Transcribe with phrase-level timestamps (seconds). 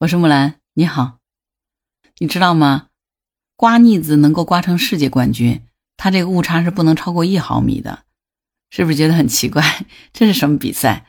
[0.00, 1.18] 我是木兰，你好。
[2.20, 2.86] 你知道吗？
[3.56, 5.62] 刮腻子能够刮成世界冠军，
[5.96, 8.04] 它这个误差是不能超过一毫米的，
[8.70, 9.84] 是不是觉得很奇怪？
[10.14, 11.06] 这是什么比赛？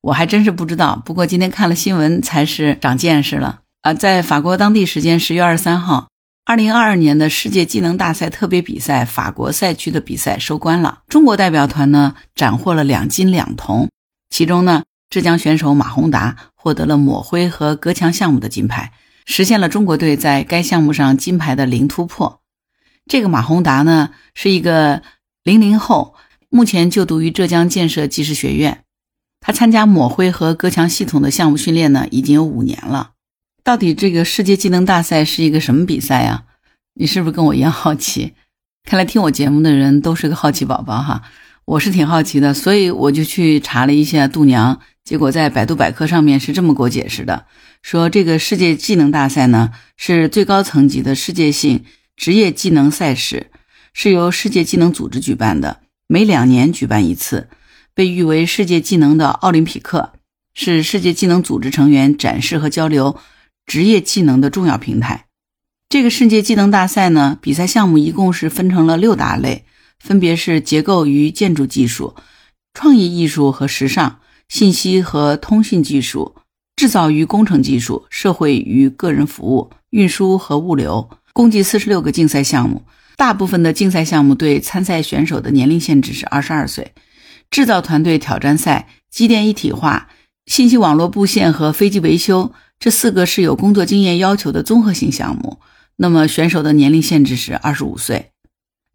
[0.00, 1.00] 我还真是不知道。
[1.04, 3.94] 不过今天看了新闻，才是长见识了啊！
[3.94, 6.08] 在法国当地时间十月二十三号，
[6.44, 11.04] 二零二二年的世界技能大赛特别比赛法国赛区的比赛收官了。
[11.06, 13.88] 中国代表团呢斩获了两金两铜，
[14.30, 18.92] 其中呢，浙江选手马宏达获得了抹灰和隔墙项目的金牌。
[19.28, 22.40] 实现了中国队在该项目上金牌的零突破。
[23.06, 25.02] 这个马宏达呢，是一个
[25.42, 26.14] 零零后，
[26.48, 28.84] 目前就读于浙江建设技师学院。
[29.40, 33.10] 他参加抹灰和隔墙系统的项目训练呢，已经有五年了。
[33.64, 36.44] 到底这个世界技能大赛是一个什么比赛呀？
[36.94, 38.34] 你是不是跟我一样好奇？
[38.84, 41.22] 看来听我节目的人都是个好奇宝宝哈。
[41.64, 47.46] 我是挺好奇的，所以我就去查了一下度娘，结果在百度百科上面是这么给我解释的。
[47.80, 51.84] 说这个世界技能大赛呢，是最高层级的世界性
[52.16, 53.46] 职业技能赛事，
[53.94, 57.48] 是由世界技能组织举办的，每两年举办一次，
[57.94, 60.14] 被誉为世界技能的奥林匹克，
[60.54, 63.16] 是世界技能组织成员展示和交流
[63.64, 65.26] 职业技能的重要平台。
[65.88, 69.64] 这个世界技能大赛呢，比赛项目一共是分成了六大类，
[70.00, 72.16] 分别是结构与建筑技术、
[72.74, 76.36] 创意艺术和时尚、信息和通信技术。
[76.76, 82.82] 制造与工程技术、社会与个人服务、运输和物流，共计四十六个竞赛项目。
[83.16, 86.92] 大部分的竞赛项目对参赛选手的年龄限制是二十二岁。
[87.50, 90.10] 制造团队挑战赛、机电一体化、
[90.44, 95.60] 信息网络布线和飞机维修这四个是有工作经验要求的综合性项目。
[95.96, 98.32] 那么选手的年龄限制是二十五岁。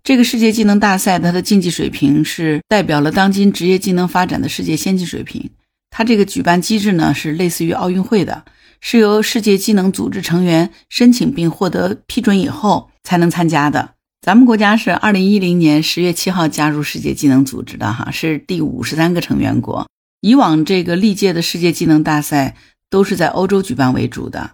[0.04, 5.52] 这个世界技能大赛，它的竞技水平是代表了当今职业技能发展的世界先进水平。
[5.92, 8.46] 它这个举办机制呢，是类似于奥运会的，
[8.80, 13.92] 是由世界技能组织成员申请并获得批准以后才能参加的。
[14.22, 19.88] 咱们国家是二零一零年十月七号加入世界技能组织的，哈，是第五十三个成员国。
[20.22, 22.56] 以往这个历届的世界技能大赛
[22.90, 24.52] 都是在欧洲举办为主的，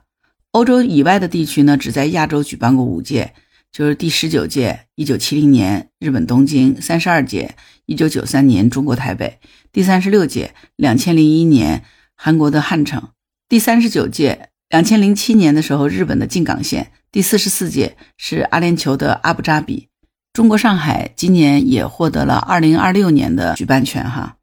[0.51, 3.33] 欧洲以外的地区呢，只在亚洲举办过五届。
[3.71, 7.55] 就是第十九届，一九七零年日本东京；三十二届，
[7.85, 9.39] 一九九三年中国台北；
[9.71, 11.83] 第三十六届，两千零一年
[12.15, 13.11] 韩国的汉城；
[13.47, 19.89] 第三十九届，两千零七年的时候日本的静冈县；第四十四届是阿联酋的阿布扎比。
[20.33, 24.03] 中国上海今年也获得了二零二六年的举办权。
[24.09, 24.37] 哈，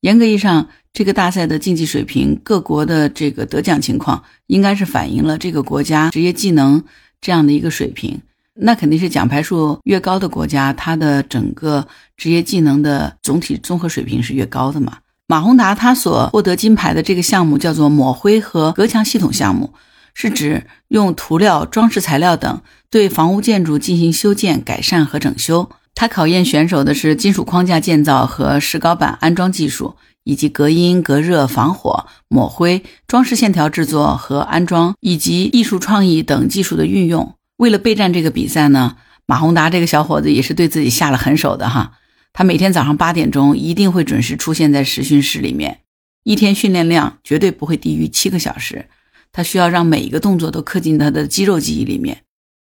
[0.00, 6.84] 严格意义上，这个大赛的竞技水平，各国的这个得奖情况，应该是反映了这个国家职业技能
[7.20, 8.20] 这样的一个水平。
[8.60, 11.86] 那肯定是奖牌数越高的国家，它的整个
[12.16, 14.98] 职业技能的总体综合水平是越高的嘛。
[15.26, 19.74] 马宏达他所获得金牌的这个项目叫做抹灰和隔墙系统项目，
[20.14, 22.60] 是指用涂料、装饰材料等
[22.90, 25.70] 对房屋建筑进行修建、改善和整修。
[25.94, 37.34] 它考验选手的是金属框架建造和石膏板安装技术，以及隔音、隔热、防火、抹灰、装饰线条制作和安装，以及艺术创意等技术的运用。
[37.58, 38.96] 为了备战这个比赛呢，
[39.26, 41.92] 马宏达这个小伙子也是对自己下了狠手的哈。
[42.32, 45.80] 他每天早上八点钟一定会准时出现在实训室里面，
[46.22, 48.88] 一天训练量绝对不会低于七个小时。
[49.32, 52.22] 他需要让每一个动作都刻进他的肌肉记忆里面。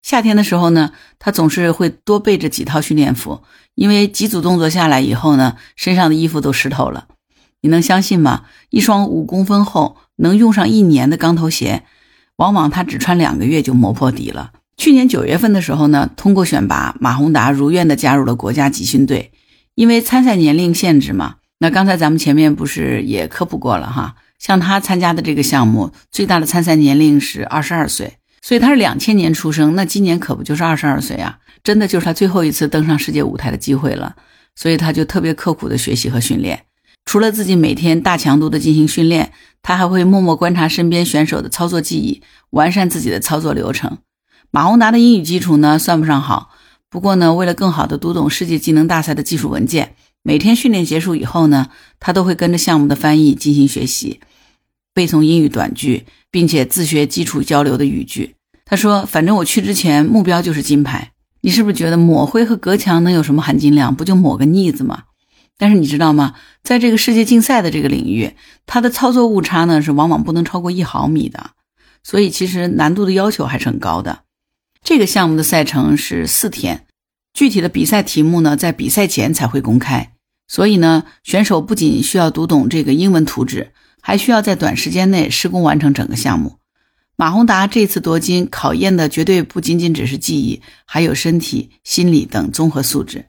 [0.02, 3.42] 夏天的时候呢，他总是会多备着几套训练服，
[3.74, 7.08] 因为几组动作下来以后呢，身上的衣服都湿透了。
[7.62, 8.44] 你能相信吗？
[8.70, 11.82] 一双五公分厚、能用上一年的钢头鞋，
[12.36, 14.52] 往往他只穿两个月就磨破底了。
[14.76, 19.32] 去年九月份的时候呢，通过选拔，马宏达如愿的加入了国家集训队。
[19.74, 24.14] 因为参赛年龄限制嘛，那刚才咱们前面不是也科普过了哈？
[24.38, 31.38] 像他参加的这个项目，最大的参赛年龄是二十二岁，所以他是两千年出生，那今年可不就是二十二岁啊？
[31.64, 34.14] 真的就是他最后一次登上世界舞台的机会了，
[34.54, 36.64] 所以他就特别刻苦的学习和训练。
[37.04, 39.32] 除了自己每天大强度的进行训练，
[39.62, 43.98] 他还会默默观察身边选手的操作技艺，完善自己的操作流程。
[44.50, 46.50] 马宏达的英语基础呢算不上好，
[46.88, 51.68] 不过呢，为了更好的读懂世界技能大赛的技术文件，每天训练结束以后呢，
[52.00, 54.20] 他都会跟着项目的翻译进行学习，
[54.94, 58.36] 背诵英语短句，并且自学基础交流的语句。
[58.64, 61.12] 他说：“反正我去之前目标就是金牌。”
[61.42, 63.94] 你是不是觉得抹灰和隔墙能有什么含金量？
[63.94, 65.04] 不就抹个腻子吗？
[65.56, 66.34] 但是你知道吗？
[66.64, 68.34] 在这个世界竞赛的这个领域，
[68.66, 71.50] 它的操作误差呢是往往不能超过一毫米的，
[72.02, 74.22] 所以其实难度的要求还是很高的。
[74.86, 76.86] 这个项目的赛程是四天，
[77.34, 80.12] 具体的比赛题目呢，在比赛前才会公开。
[80.46, 86.58] 所以呢，选手不仅需要读懂这个英文图纸，还需要在短时间内施工完成整个项目。
[87.16, 93.26] 马宏达这次夺金考验的绝对不仅仅只是技艺，还有身体、心理等综合素质。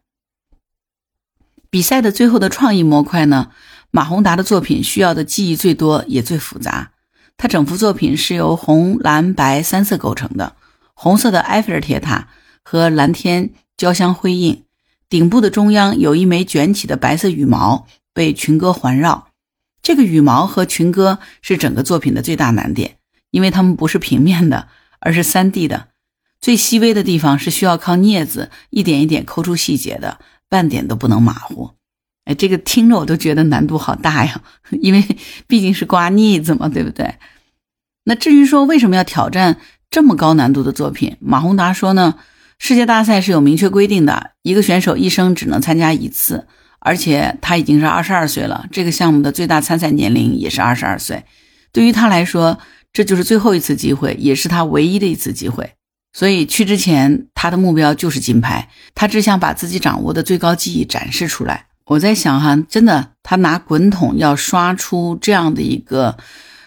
[1.71, 3.49] 比赛的最后的创意模块呢？
[3.89, 6.91] 马宏达的作品需要的技艺最多也最复杂。
[7.35, 10.55] 他整幅作品是由红、蓝、白三色构成的。
[10.99, 12.27] 红色的埃菲尔铁塔
[12.63, 14.63] 和蓝天交相辉映，
[15.07, 17.85] 顶部的中央有一枚卷起的白色羽毛
[18.15, 19.27] 被群鸽环绕。
[19.83, 22.95] 这个羽毛和群鸽是整个作品的最大难点。
[23.29, 25.89] 因为它们不是平面的，而是三 D 的，
[26.41, 30.19] 最细微的地方是需要靠镊子一点一点抠出细节的，
[30.49, 31.71] 半点都不能马虎。
[32.23, 34.41] 哎，这个听着我都觉得难度好大呀，
[34.81, 35.05] 因为
[35.45, 37.15] 毕竟是刮腻子嘛，对不对？
[38.05, 42.15] 那至于说为什么要挑战这么高难度的作品，马宏达说呢？
[42.59, 46.47] 世界大赛是有明确规定的，一个选手一生只能参加一次，
[46.79, 51.23] 而且他已经是二十二岁了，这个项目的最大参赛年龄也是二十二岁，
[51.71, 52.59] 对于他来说。
[52.93, 55.73] 这就是最后一次机会，也是他唯一的一次机会。
[56.13, 58.69] 所以去之前，他的目标就是金牌。
[58.95, 61.67] 他只想把自己掌握的最高技艺展示出来。
[61.85, 66.17] 我在想哈，真的，他拿滚筒要刷出这样的一个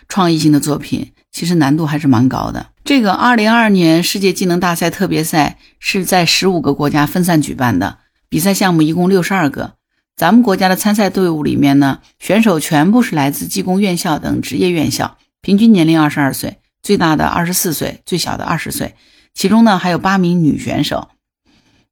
[0.09, 2.67] 创意性的作品，其实难度还是蛮高的。
[2.85, 7.99] 这个2022年世界技能大赛特别赛是在十五个国家分散举办的，
[8.29, 9.75] 比赛项目一共六十二个。
[10.17, 15.17] 咱们国家的参赛队伍里面呢，选手全部是来自技工院校等职业院校。
[15.41, 18.95] 平均年龄二十二岁，最大的二十四岁，最小的二十岁。
[19.33, 21.09] 其中呢，还有八名女选手。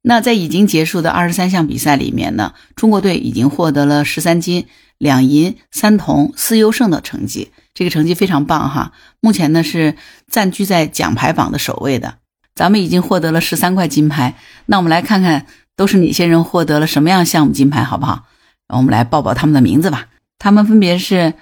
[0.01, 8.91] 那在已经结束的二十三项比赛里面呢，中国队已经获得了十三金、两银、三铜、四优胜的成绩，这个成绩非常棒哈。
[9.21, 9.95] 目前呢是
[10.27, 12.17] 暂居在奖牌榜的首位的。
[12.53, 14.35] 咱们已经获得了十三块金牌，
[14.65, 15.45] 那我们来看看
[15.77, 18.25] 都是哪些人获得了什么样项目金牌，好不好？
[18.67, 20.07] 我们来报报他们的名字吧。
[20.37, 21.35] 他们分别是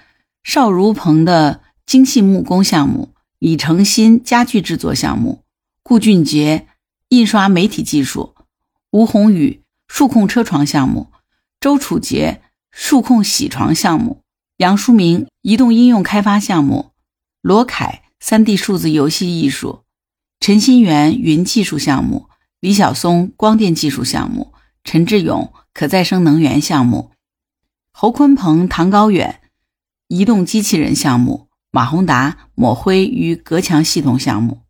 [0.44, 1.62] 邵如鹏的。
[1.88, 5.46] 精细木工项目，李成新家具制作项目，
[5.84, 6.68] 顾俊杰
[7.08, 8.36] 印刷媒体技术，
[8.92, 11.08] 吴宏宇数控车床项目，
[11.62, 12.42] 周楚杰
[12.72, 14.22] 数控铣床项目，
[14.58, 16.92] 杨书明移动应用开发项目，
[17.42, 19.84] 罗凯 3D 数字游戏艺术，
[20.40, 22.28] 陈新元云技术项目，
[22.60, 27.12] 李晓松光电技术项目，陈志勇可再生能源项目，
[27.92, 29.42] 侯坤鹏唐高远
[30.08, 31.48] 移动机器人项目。
[31.70, 34.62] 马宏达抹灰与隔墙系统项目，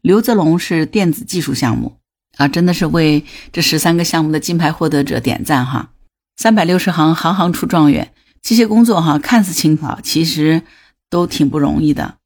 [0.00, 1.98] 刘泽龙是电子技术项目
[2.38, 5.92] 啊，真的是为这十三个项目的金牌获得者点赞哈！
[6.36, 8.12] 三百六十行，行行出状元，
[8.42, 10.62] 这些工作哈看似轻巧，其实
[11.08, 12.18] 都挺不容易的。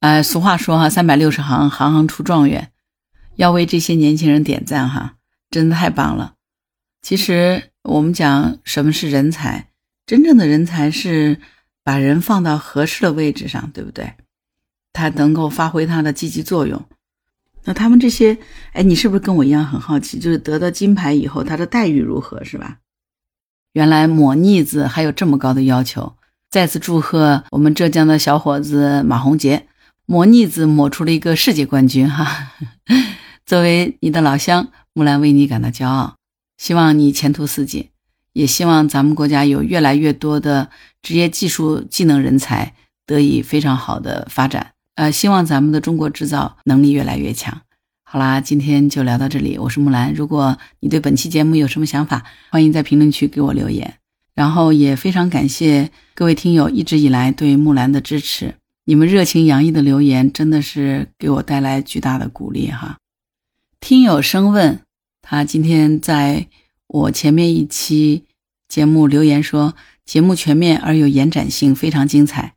[0.00, 2.72] 哎，俗话说哈，三百六十行，行行出状元，
[3.36, 5.16] 要为这些年轻人点赞哈，
[5.50, 6.34] 真的太棒了。
[7.02, 9.68] 其实我们讲什么是人才，
[10.06, 11.40] 真正的人才是。
[11.82, 14.12] 把人放到合适的位置上，对不对？
[14.92, 16.84] 他能够发挥他的积极作用。
[17.64, 18.36] 那他们这些，
[18.74, 20.18] 哎，你是不是跟我一样很好奇？
[20.18, 22.78] 就是得到金牌以后，他的待遇如何，是吧？
[23.72, 26.14] 原来抹腻子还有这么高的要求。
[26.50, 29.66] 再次祝贺我们浙江的小伙子马宏杰，
[30.06, 32.52] 抹腻子抹出了一个世界冠军哈！
[33.46, 36.16] 作为你的老乡，木兰为你感到骄傲，
[36.58, 37.88] 希望你前途似锦。
[38.32, 40.70] 也希望咱们国家有越来越多的
[41.02, 42.74] 职业技术技能人才
[43.04, 44.72] 得以非常好的发展。
[44.94, 47.62] 呃，希望咱们的中国制造能力越来越强。
[48.12, 49.56] 好啦，今天就聊到这里。
[49.56, 53.98] 我是木兰，如果你对本期节目有什么想法，欢迎在评论区给我留言。
[54.34, 62.98] 然后也非常感谢各位听友一直以来对木兰的支持，你们热情洋溢的留言真的是给我带来巨大的鼓励哈。
[63.78, 64.80] 听友生问，
[65.22, 66.48] 他今天在。
[66.88, 68.24] 我前面一期
[68.66, 72.54] 节目留言说，节目全面而有延展性，非常精彩。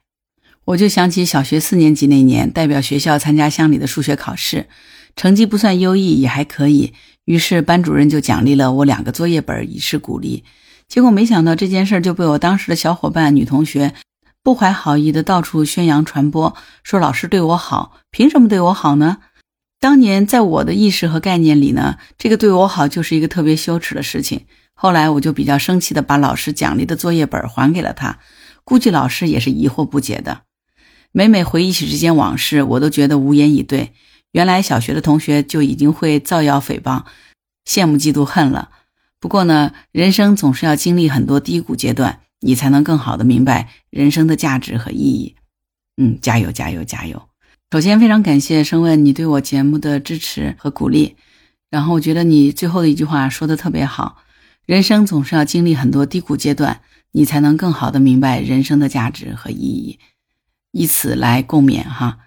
[0.65, 4.65] 我就想起小学四年级那年，代表学校参加乡里的数学考试，
[5.15, 6.93] 成绩不算优异，也还可以。
[7.25, 10.43] 于是班主任就奖励了我两个作业本，以示鼓励。
[10.88, 13.93] 结果没想到这件事就被我当时的小伙伴女同学
[14.43, 19.17] 不怀好意的到处宣扬传播，说老师对我好，凭什么对我好呢？
[19.79, 24.46] 当年在我的意识和概念里呢，这个对我好就是一个特别羞耻的事情。
[24.74, 28.20] 后来我就比较生气的把老师奖励的作业本还给了他，
[28.63, 30.41] 估计老师也是疑惑不解的。
[31.12, 33.93] 每每回忆起这件往事，我都觉得无言以对。
[34.33, 37.03] 原来小学的同学就已经会造谣诽谤，
[37.65, 38.69] 羡慕嫉妒恨了。
[39.19, 45.35] 不过呢，人生总是要经历很多低谷阶段，你才能更好的明白人生的价值和意义。
[45.95, 47.29] 嗯，加油，加油，加油！
[47.71, 51.15] 首先，非常感谢生问你对我节目的支持和鼓励。
[51.69, 54.17] 然后，我觉得你最后的一句话说的特别好：
[54.65, 59.99] 人生总是要经历很多低谷阶段，你才能更好的明白人生的价值和意义。
[60.71, 62.17] 以此来共勉哈。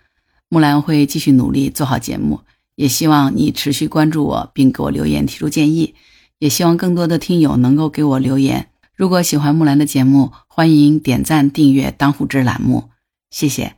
[0.49, 2.41] 木兰会继续努力做好节目，
[2.75, 5.95] 也希望你持续关注我，并给我留言提出建议。
[6.39, 8.69] 也希望更多的听友能够给我留言。
[8.95, 12.91] 如果喜欢木兰的节目，欢迎点赞、订阅“当户知”栏目，
[13.31, 13.77] 谢谢。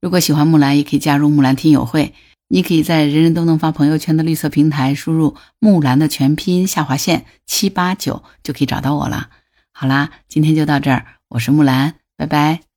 [0.00, 2.14] 如果喜欢木兰，也可以加入木兰听友会。
[2.48, 9.30] 你可以在人人都能发朋友圈的绿色平台输入“木兰”的全拼下划线七八九，就可以找到我了。
[9.72, 12.73] 好啦，今天就到这儿，我是木兰，拜拜。